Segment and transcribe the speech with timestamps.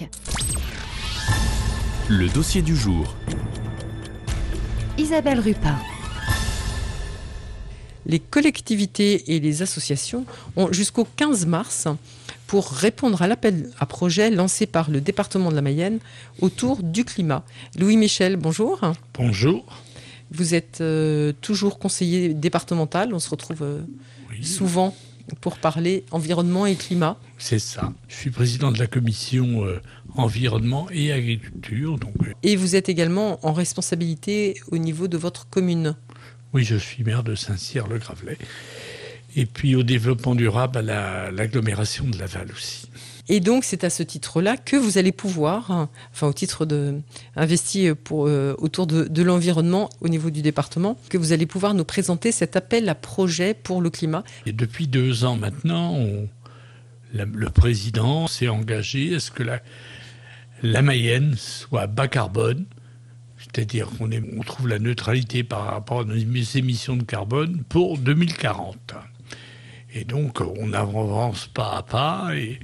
[0.00, 0.10] Québec.
[2.08, 3.14] Le dossier du jour.
[4.98, 5.78] Isabelle Rupin.
[8.06, 10.24] Les collectivités et les associations
[10.56, 11.86] ont jusqu'au 15 mars
[12.46, 16.00] pour répondre à l'appel à projet lancé par le département de la Mayenne
[16.40, 17.44] autour du climat.
[17.78, 18.80] Louis Michel, bonjour.
[19.14, 19.64] Bonjour.
[20.32, 23.14] Vous êtes euh, toujours conseiller départemental.
[23.14, 23.82] On se retrouve euh,
[24.30, 24.96] Oui, souvent
[25.40, 27.16] pour parler environnement et climat.
[27.38, 27.92] c'est ça.
[28.08, 29.80] Je suis président de la commission euh,
[30.14, 31.98] environnement et agriculture.
[31.98, 35.94] Donc, euh, Et vous êtes également en responsabilité au niveau de votre commune.
[36.52, 38.38] oui, je suis maire de Saint-Cyr-le-Gravelet.
[39.36, 42.88] Et puis au développement durable à la- l'agglomération de Laval aussi.
[43.32, 47.00] Et donc, c'est à ce titre-là que vous allez pouvoir, enfin au titre de
[47.36, 51.84] investi pour, euh, autour de, l'environnement au niveau du département, que vous allez pouvoir nous
[51.84, 54.24] présenter cet appel à projet pour le climat.
[54.46, 55.96] Et depuis deux ans maintenant,
[57.12, 62.66] le président s'est engagé à ce que la, Mayenne soit bas carbone,
[63.38, 64.10] c'est-à-dire qu'on
[64.44, 68.94] trouve la neutralité par rapport à nos émissions de carbone pour 2040.
[69.94, 72.30] Et donc, on avance pas à pas.
[72.34, 72.58] Et,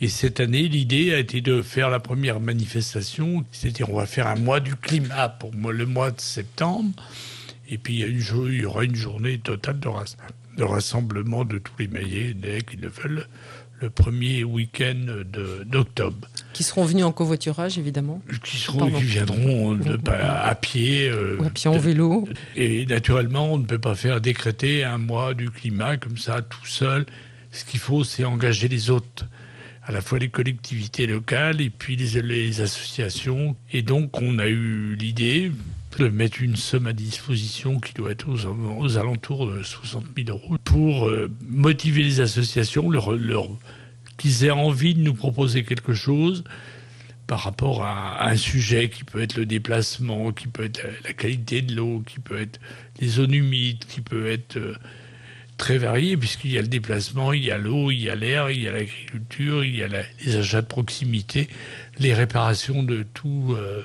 [0.00, 4.26] et cette année, l'idée a été de faire la première manifestation, c'est-à-dire on va faire
[4.26, 6.90] un mois du climat pour le mois de septembre.
[7.70, 10.16] Et puis, il y, a une jour- il y aura une journée totale de, ras-
[10.56, 13.26] de rassemblement de tous les Mayennais qui le veulent
[13.80, 14.96] le premier week-end
[15.66, 16.26] d'octobre.
[16.52, 18.98] qui seront venus en covoiturage, évidemment, Qui, seront, Pardon.
[18.98, 21.08] qui viendront de- bah, à pied.
[21.08, 22.28] euh, ou à pied en de- vélo.
[22.56, 26.66] et naturellement, on ne peut pas faire décréter un mois du climat comme ça, tout
[26.66, 27.06] seul.
[27.52, 29.26] Ce qu'il faut, c'est engager les autres,
[29.88, 33.56] à la fois les collectivités locales et puis les, associations.
[33.72, 35.50] Et donc, on a eu l'idée
[35.98, 40.28] de mettre une somme à disposition qui doit être aux, aux alentours de 60 000
[40.28, 43.48] euros pour euh, motiver les associations, leur, leur-
[44.18, 46.44] qu'ils aient envie de nous proposer quelque chose
[47.26, 51.62] par rapport à un sujet qui peut être le déplacement, qui peut être la qualité
[51.62, 52.60] de l'eau, qui peut être
[53.00, 54.74] les zones humides, qui peut être euh,
[55.58, 58.50] très varié, puisqu'il y a le déplacement, il y a l'eau, il y a l'air,
[58.50, 61.48] il y a l'agriculture, il y a la- les achats de proximité,
[61.98, 63.82] les réparations de tout, euh,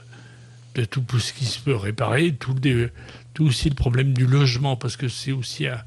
[0.76, 2.92] de tout ce qui se peut réparer, tout, le
[3.34, 5.82] tout aussi le problème du logement, parce que c'est aussi un,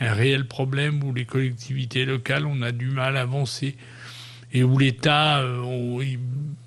[0.00, 3.76] un réel problème où les collectivités locales, on a du mal à avancer
[4.52, 6.02] et où l'État, euh,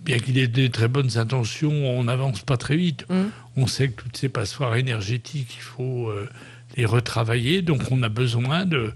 [0.04, 3.06] bien qu'il ait de très bonnes intentions, on n'avance pas très vite.
[3.10, 3.30] Mhm.
[3.56, 6.28] On sait que toutes ces passoires énergétiques, il faut euh,
[6.76, 8.92] les retravailler, donc on a besoin de,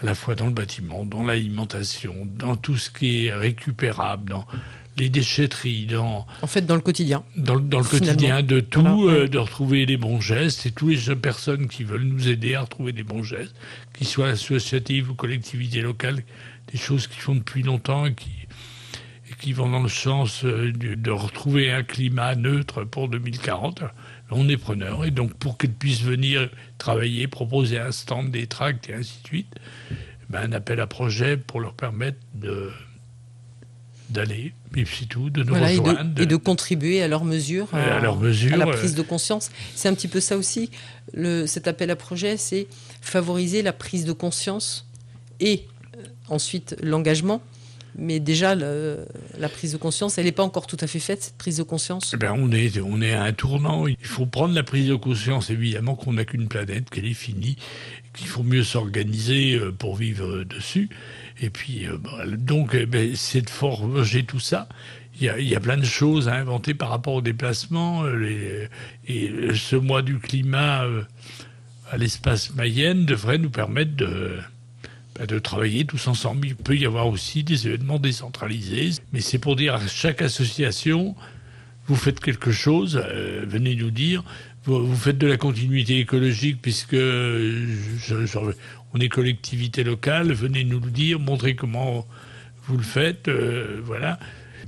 [0.00, 4.46] à la fois dans le bâtiment, dans l'alimentation, dans tout ce qui est récupérable, dans
[4.96, 7.22] les déchetteries, dans, En fait, dans le quotidien.
[7.36, 8.12] dans, le- dans le Finalement.
[8.14, 11.84] quotidien de tout, Voilà, euh, de retrouver les bons gestes et toutes les personnes qui
[11.84, 13.54] veulent nous aider à retrouver des bons gestes,
[13.94, 16.22] qu'ils soient associatives ou collectivités locales,
[16.72, 18.30] des choses qu'ils font depuis longtemps et qui,
[19.38, 23.82] qui vont dans le sens euh, de retrouver un climat neutre pour 2040.
[24.30, 28.88] On est preneur et donc pour qu'ils puissent venir travailler, proposer un stand, des tracts
[28.90, 29.54] et ainsi de suite,
[30.28, 32.70] ben, un appel à projet pour leur permettre de
[34.10, 36.14] d'aller, et puis c'est tout, de nous Voilà, et, rejoindre.
[36.14, 39.50] de, et de contribuer à leur mesure, À leur mesure, à la prise de conscience.
[39.74, 40.70] C'est un petit peu ça aussi.
[41.12, 42.68] Le, cet appel à projet, c'est
[43.00, 44.86] favoriser la prise de conscience
[45.40, 45.66] et
[45.96, 47.42] euh, ensuite l'engagement.
[48.00, 51.36] Mais déjà, la prise de conscience, elle n'est pas encore tout à fait faite, cette
[51.36, 52.12] prise de conscience.
[52.14, 53.88] Eh ben, on, est, on est à un tournant.
[53.88, 57.56] Il faut prendre la prise de conscience, évidemment, qu'on n'a qu'une planète, qu'elle est finie,
[58.14, 60.88] qu'il faut mieux s'organiser euh, pour vivre dessus.
[61.40, 64.68] Et puis, euh, bah, donc, eh ben, c'est de forger tout ça.
[65.20, 68.04] Il y, a, plein de choses à inventer par rapport au déplacement.
[68.04, 68.68] euh,
[69.08, 70.84] et ce mois du climat
[71.90, 74.38] à l'espace Mayenne devrait nous permettre de,
[75.26, 76.46] de travailler tous ensemble.
[76.46, 81.14] Il peut y avoir aussi des événements décentralisés, mais c'est pour dire à chaque association,
[81.86, 84.22] vous faites quelque chose, euh, venez nous dire.
[84.64, 87.66] Vous, faites de la continuité écologique puisque euh,
[88.92, 92.06] on est collectivité locale, venez nous le dire, montrez comment
[92.66, 94.18] vous le faites, euh, voilà.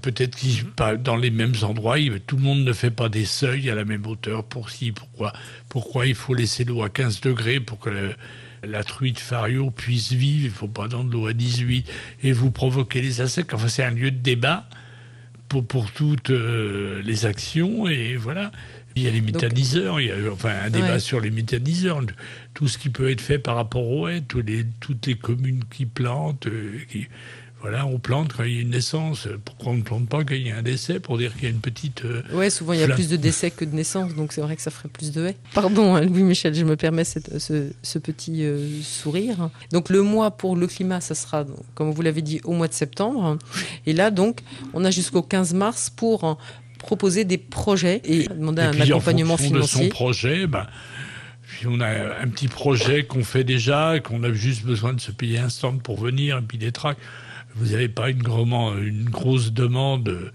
[0.02, 0.38] Peut-être
[0.76, 1.96] pas dans les mêmes endroits,
[2.26, 4.44] tout le monde ne fait pas des seuils à la même hauteur.
[4.44, 5.32] Pour si, pourquoi,
[5.68, 8.14] pourquoi il faut laisser l'eau à 15 degrés pour que le-
[8.66, 11.90] la truite fario puisse vivre, il faut pas dans de l'eau à 18
[12.22, 13.54] et vous provoquez les insectes.
[13.54, 14.68] Enfin, c'est un lieu de débat
[15.48, 18.52] pour, pour toutes euh, les actions et voilà.
[18.96, 21.00] Il y a les méthaniseurs, il y a enfin un débat Ouais.
[21.00, 22.02] sur les méthaniseurs,
[22.54, 25.62] tout ce qui peut être fait par rapport aux haies, tous les, toutes les communes
[25.70, 27.06] qui plantent, euh, qui,
[27.60, 29.28] voilà, on plante quand il y a une naissance.
[29.44, 31.46] Pourquoi on ne plante pas quand il y a un décès Pour dire qu'il y
[31.46, 32.04] a une petite.
[32.06, 34.56] Euh, ouais, souvent il y a plus de décès que de naissances, donc c'est vrai
[34.56, 35.36] que ça ferait plus de haies.
[35.52, 39.50] Pardon, hein, Louis-Michel, je me permets ce, petit euh, sourire.
[39.72, 42.72] Donc le mois pour le climat, ça sera, comme vous l'avez dit, au mois de
[42.72, 43.36] septembre.
[43.84, 44.40] Et là, donc,
[44.72, 46.38] on a jusqu'au 15 mars pour
[46.78, 49.80] proposer des projets et demander un accompagnement financier.
[49.80, 50.66] De son projet, ben,
[51.42, 55.10] puis on a un petit projet qu'on fait déjà, qu'on a juste besoin de se
[55.10, 57.00] payer un stand pour venir, et puis des tracts
[57.54, 60.32] vous n'avez pas une, une grosse demande.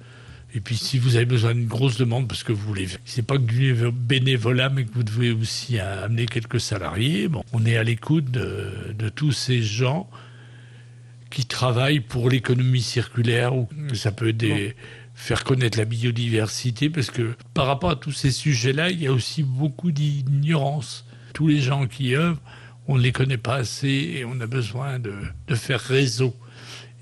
[0.54, 3.38] Et puis si vous avez besoin d'une grosse demande parce que vous voulez, c'est pas
[3.38, 7.28] que du bénévolat, mais que vous devez aussi amener quelques salariés.
[7.28, 10.10] Bon, on est à l'écoute de, tous ces gens
[11.30, 14.76] qui travaillent pour l'économie circulaire ou ça peut des,
[15.16, 19.12] faire connaître la biodiversité parce que par rapport à tous ces sujets-là, il y a
[19.12, 21.06] aussi beaucoup d'ignorance.
[21.34, 22.42] Tous les gens qui œuvrent,
[22.88, 25.14] on ne les connaît pas assez et on a besoin de,
[25.48, 26.36] de faire réseau.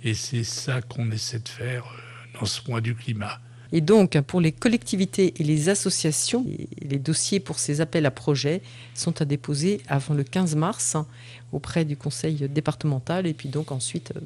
[0.03, 3.39] Et c'est ça qu'on essaie de faire euh, dans ce mois du climat.
[3.71, 6.45] Et donc, pour les collectivités et les associations,
[6.79, 8.61] les dossiers pour ces appels à projets
[8.93, 11.07] sont à déposer avant le 15 mars hein,
[11.51, 13.25] auprès du conseil départemental.
[13.25, 14.19] Et puis donc ensuite, euh,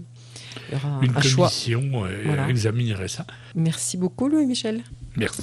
[0.69, 1.50] il y aura Une un choix.
[1.65, 3.25] Une commission euh, examinerait ça.
[3.56, 4.83] Merci beaucoup, Louis-Michel.
[5.15, 5.41] Merci.